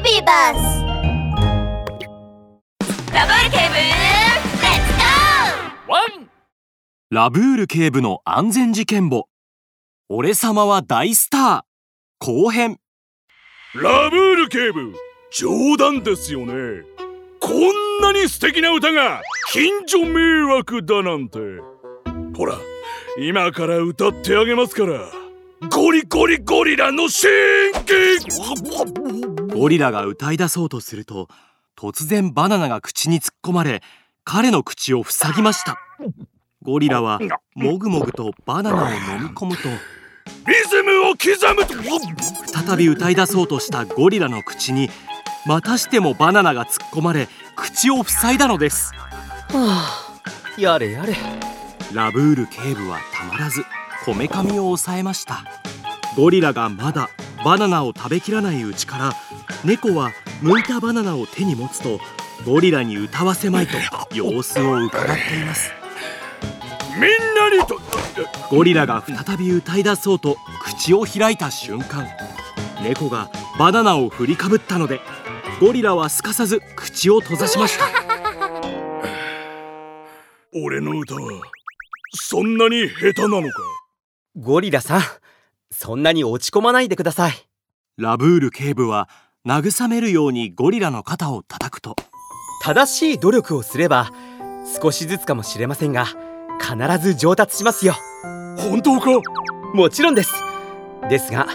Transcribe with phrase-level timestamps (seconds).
[0.00, 0.84] ビバス
[3.12, 6.30] ラブール警部レッツゴーワン
[7.10, 9.28] ラブール警部の安全事件簿。
[10.08, 12.24] 俺様は大スター。
[12.24, 12.78] 後編。
[13.74, 14.94] ラブール警部
[15.32, 16.84] 冗談ですよね。
[17.40, 19.22] こんなに素敵な歌が
[19.52, 21.38] 近所迷惑だなんて。
[22.36, 22.54] ほら
[23.18, 25.00] 今から歌ってあげますから。
[25.70, 28.18] ゴリゴリゴリラの神経
[29.58, 31.28] ゴリラが歌い出そうとすると
[31.76, 33.82] 突然バナナが口に突っ込まれ
[34.22, 35.76] 彼の口を塞ぎました。
[36.62, 37.18] ゴリラは
[37.56, 39.68] もぐもぐとバナナを飲み込むと
[40.46, 41.74] リズムを刻むと。
[42.46, 44.90] 再び歌い出そうとしたゴリラの口に
[45.44, 48.92] またしてもバナナが突っ込まれ口を塞いだのです。
[48.94, 50.14] は
[50.56, 51.16] あやれやれ。
[51.92, 53.64] ラブール警部はたまらず
[54.04, 55.42] こめかみを抑えました。
[56.16, 57.08] ゴリラがまだ
[57.44, 59.12] バナナを食べきらないうちから
[59.64, 60.12] 猫は
[60.42, 61.98] 剥いたバナナを手に持つと
[62.46, 63.72] ゴリラに歌わせまいと
[64.14, 65.72] 様子を伺っています。
[66.94, 67.78] みんなにと
[68.50, 72.06] ゴリラが再び歌い出そうと口を開いた瞬間
[72.82, 75.00] 猫がバナナを振りかぶったので
[75.60, 77.86] ゴリラはすかさず口を閉ざしました。
[80.54, 81.20] 俺の歌は
[82.14, 83.62] そんなに下手なのか？
[84.36, 85.02] ゴリラさん
[85.70, 87.32] そんなに落ち込まないでください。
[87.96, 89.08] ラブール警部は
[89.46, 91.96] 慰めるようにゴリラの肩を叩くと。
[92.62, 94.10] 正しい努力をすれば
[94.82, 96.06] 少しずつかもしれませんが
[96.60, 97.94] 必ず上達しますよ。
[98.58, 99.10] 本当か？
[99.74, 100.34] もちろんです。
[101.08, 101.46] ですが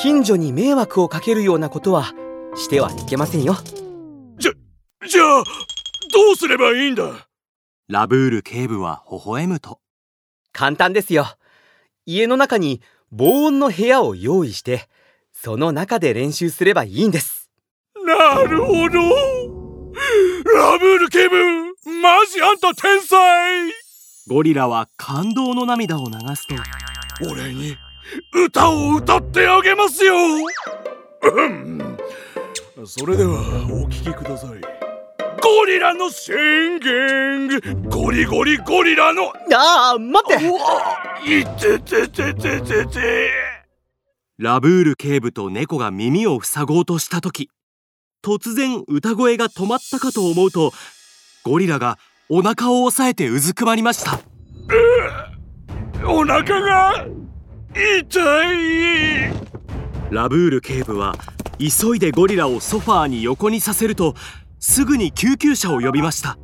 [0.00, 2.14] 近所に迷惑をかけるようなことは
[2.56, 3.56] してはいけませんよ。
[4.38, 4.52] じゃ
[5.06, 5.44] じゃあ
[6.12, 7.28] どうすればいいんだ？
[7.88, 9.78] ラブール警部は微笑むと。
[10.52, 11.26] 簡単ですよ。
[12.06, 12.80] 家の中に
[13.12, 14.88] 防音の部屋を用意して
[15.44, 17.50] その中で練習すればいいんです。
[18.06, 18.98] なるほど。
[20.54, 21.36] ラブール警部
[22.00, 23.70] マジあんた天才。
[24.26, 26.54] ゴリラは感動の涙を流すと
[27.30, 27.76] 俺に
[28.46, 30.14] 歌を歌ってあげますよ。
[30.16, 31.98] うん。
[32.86, 34.50] それではお聴きください。
[35.42, 37.82] ゴリラの宣言。
[37.90, 39.24] ゴリゴリゴリラの。
[39.54, 40.48] ああ待って。
[40.48, 40.58] うわ。
[41.22, 43.43] いてててててて
[44.36, 47.50] ラブール警部と猫が耳を塞ごうとした時
[48.20, 50.72] 突然歌声が止まったかと思うと
[51.44, 54.18] ゴリラがお腹を押さえてうずくまりました。
[56.04, 57.06] お腹が
[58.08, 59.32] 痛い。
[60.10, 61.14] ラブール警部は
[61.60, 64.14] 急いでゴリラをソファーに横にさせると
[64.58, 66.38] すぐに救急車を呼びました。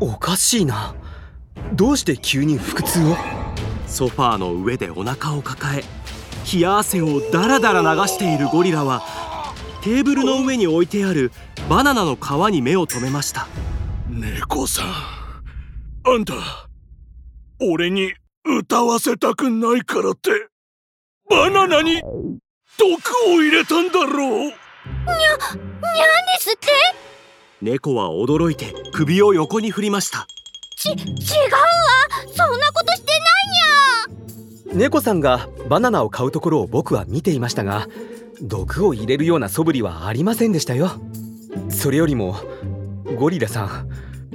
[0.00, 0.96] おかしいな。
[1.74, 3.16] どうして急に腹痛を？
[3.86, 5.84] ソファーの上でお腹を抱え
[6.50, 9.02] 冷や汗をダラダラ流しているゴリラは
[9.82, 11.32] テーブルの上に置いてある
[11.68, 12.18] バナナの皮
[12.52, 13.48] に目を留めました。
[14.08, 14.86] 猫さん
[16.04, 16.34] あんた
[17.60, 18.12] 俺に
[18.44, 20.30] 歌わせたくないからって
[21.30, 22.10] バナナに毒
[23.28, 24.06] を入れたんだろう。
[24.08, 24.54] にゃ、にゃんで
[26.38, 26.68] すって？
[27.60, 30.26] 猫は驚いて首を横に振りました。
[30.76, 30.98] ち、違うわ。
[32.34, 32.91] そんなこと
[34.74, 37.88] 猫さんがバナナを買うところを僕は見ていましたが
[38.40, 40.90] 毒を入れるような素振りはありませんでしたよ。
[41.68, 42.36] それよりも
[43.16, 43.90] ゴリラさん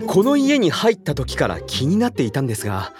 [0.05, 2.93] この家に入った時から気になっていたんですが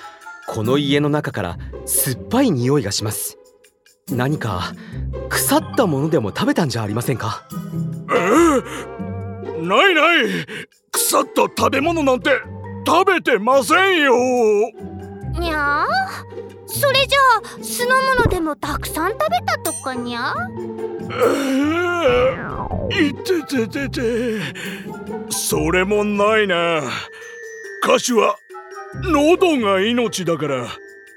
[0.48, 3.38] この家の中から酸っぱい匂いがします。
[4.10, 4.74] 何か
[5.30, 7.48] 腐ったものでも食べたんじゃありませんか？
[8.12, 8.16] え
[9.60, 10.26] えないない。
[10.92, 12.32] 腐った食べ物なんて
[12.86, 14.14] 食べてませんよ。
[15.36, 16.37] ゃにゃー
[16.68, 20.34] それじゃあ酢の物でもたくさん食べたとかにゃ？
[22.92, 24.02] ええいてててて。
[25.30, 26.82] それもないな。
[27.84, 28.38] 歌手は
[29.04, 30.68] 喉が命だから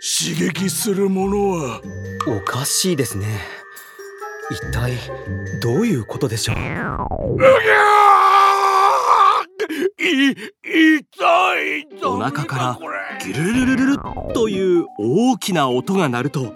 [0.01, 1.81] 刺激するものは。
[2.27, 3.27] おかしいですね。
[4.51, 4.99] 一体
[5.61, 6.57] どういうことでしょう？
[6.57, 8.50] うぎゃー
[12.03, 12.79] お腹から
[13.23, 13.99] ギュルルルルルル
[14.33, 16.55] という大きな音が鳴ると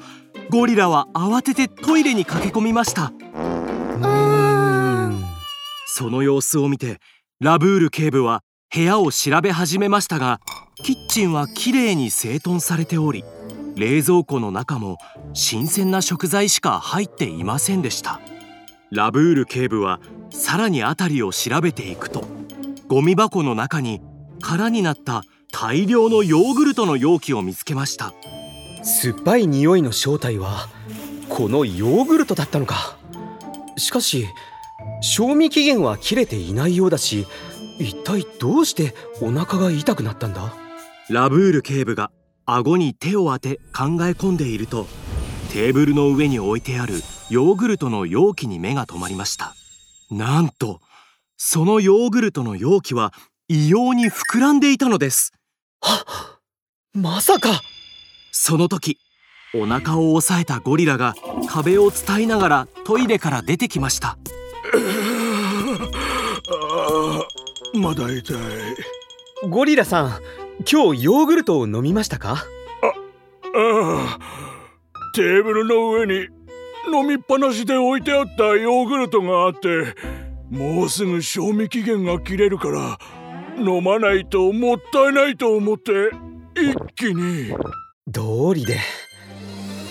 [0.50, 3.12] ゴリラは慌ててトイレに駆け込みました。
[3.12, 5.24] うーん。
[5.86, 7.00] その様子を見て
[7.40, 8.42] ラブール警部は
[8.74, 10.40] 部屋を調べ始めましたが
[10.82, 13.24] キッチンはきれいに整頓されており
[13.76, 14.98] 冷蔵庫の中も
[15.34, 18.20] 新鮮な食材しか入っていませんでした。
[18.90, 20.00] ラブール警部は
[20.30, 22.33] さらに辺りを調べていくと
[22.86, 24.02] ゴミ箱の中に
[24.42, 28.12] 空になった大量のヨーグルトの容器を見つけました。
[28.82, 30.68] 酸っぱい匂いの正体は
[31.30, 32.98] このヨーグルトだったのか。
[33.78, 34.26] しかし
[35.00, 37.26] 賞味期限は切れていないようだし
[37.78, 40.52] 一体どうしてお腹が痛くなったんだ？
[41.08, 42.10] ラブール警部が
[42.44, 44.86] 顎に手を当て考え込んでいると
[45.52, 46.94] テーブルの上に置いてある
[47.30, 49.54] ヨーグルトの容器に目が留まりました。
[50.10, 50.80] なんと
[51.36, 53.12] そのヨーグルトの容器は
[53.48, 55.32] 異様に膨らんでいたのです。
[55.80, 56.38] は
[56.92, 57.60] まさか。
[58.32, 58.98] その時
[59.54, 61.14] お腹を押さえたゴリラが
[61.48, 64.18] 壁を伝いながらトイレから出てきました。
[67.74, 68.36] まだ痛い。
[69.48, 70.20] ゴリラさん
[70.70, 72.32] 今日ヨーグルトを飲みましたか？
[72.32, 72.44] あ
[73.54, 74.18] あ。
[75.14, 76.28] テーブルの上に
[76.92, 79.94] 飲みっぱなしで置いてあったヨーグルトがあって
[80.54, 82.98] もうすぐ賞味期限が切れるから
[83.58, 86.10] 飲まないともったいないと思って
[86.54, 87.52] 一気に。
[88.06, 88.78] 道理で。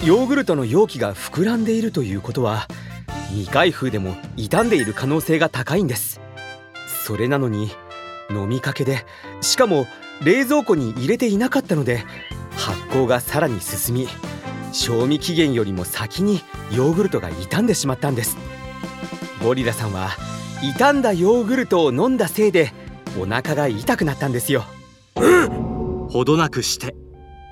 [0.06, 2.70] ヨーグルトの容器が膨らんでいるということは
[3.32, 6.22] 未開封でも傷んでいる可能性が高いんです。
[7.06, 7.70] それなのに
[8.30, 9.06] 飲みかけで
[9.42, 9.86] しかも
[10.24, 12.06] 冷蔵庫に入れていなかったので
[12.52, 14.08] 発酵がさらに進み
[14.72, 18.38] 賞味期限よりも先にヨーグルトが傷んでしまったんです。
[19.44, 20.12] ゴリラさんは
[20.64, 22.72] 傷んだヨーグルトを飲んだせいで
[23.20, 24.64] お腹が痛くなったんですよ。
[26.10, 26.96] ほどなくして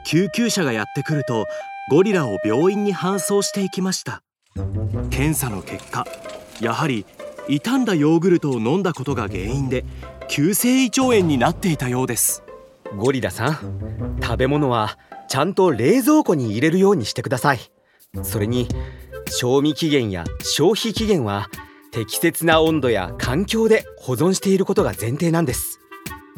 [0.06, 1.46] 救急車がやってくると
[1.90, 4.24] ゴリラを病院に搬送していきました。
[5.10, 6.08] 検査の結果
[6.62, 7.06] やはり
[7.50, 9.84] 傷んだヨーグルトを飲んだことが原因で
[10.30, 12.44] 急性胃腸炎になっていたようです。
[12.96, 14.98] ゴリラさん食べ物は
[15.28, 17.60] ちゃんと冷蔵庫に入れるようにしてください。
[18.24, 18.70] それに
[19.28, 21.50] 賞味期限や消費期限は
[21.92, 25.80] 適切な温度や環境で保存していることが前提なんです。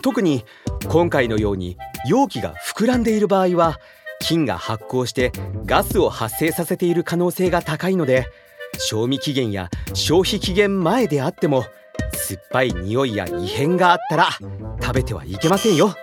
[0.02, 0.44] 特に
[0.90, 1.78] 今回のように
[2.08, 3.80] 容器が膨らんでいる場合は
[4.20, 5.32] 菌が発酵して
[5.66, 8.26] ガスを発生させている可能性が高いので
[8.80, 11.64] 賞味期限や消費期限前であっても
[12.14, 14.30] 酸っぱい匂いや異変があったら
[14.82, 15.88] 食べてはいけませんよ。
[15.88, 15.98] はい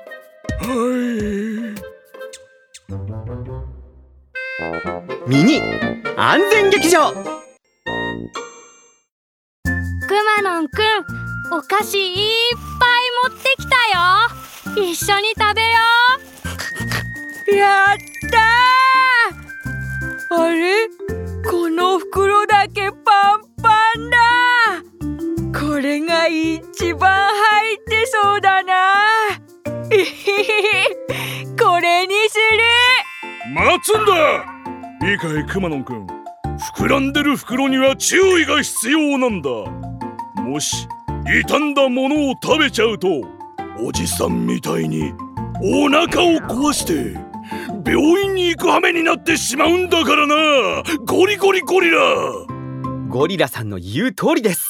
[5.26, 5.60] ミニ
[6.16, 7.39] 安全劇場
[10.60, 10.84] んくん
[11.52, 12.16] お菓子いっ
[12.78, 14.90] ぱい持ってきたよ。
[14.90, 17.96] 一緒に食べよやっ
[18.30, 20.42] たー。
[20.42, 20.88] あれ？
[21.50, 24.18] この袋だけパンパンだ。
[25.58, 28.74] これが一番入ってそうだな。
[31.58, 32.60] これにする。
[33.54, 34.44] 待つんだ。
[35.10, 36.06] いいかいくまのんくん。
[36.76, 39.48] 膨らんでる袋には注意が必要なんだ
[40.50, 40.88] もし
[41.46, 43.08] 傷んだものを食べちゃうと
[43.80, 45.12] おじさんみたいに
[45.62, 47.16] お腹を壊して
[47.86, 50.82] 病院に行く羽目になってしまうんだからな。
[51.06, 52.00] ゴリゴリゴリラ。
[53.08, 54.64] ゴリラさんの言う通りです。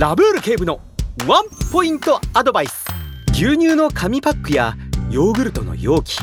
[0.00, 0.80] ラブール警部の
[1.26, 2.84] ワンポイントアドバイス。
[3.32, 4.76] 牛乳の紙パックや
[5.08, 6.18] ヨーグルトの容器。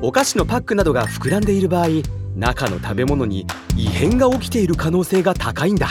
[0.00, 1.88] お菓子のパックなどが膨らんでいる場合
[2.36, 5.88] 中の食べ物に異変が起きている可能性が高いんだ。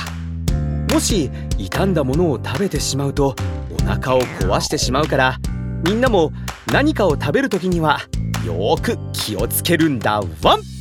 [0.94, 3.36] もし傷んだものを食べてしまうと
[3.72, 5.40] お腹を壊してしまうから
[5.84, 6.31] みんなも
[6.72, 8.01] 何かを食べる時には
[8.45, 10.73] よく気をつけるんだワン。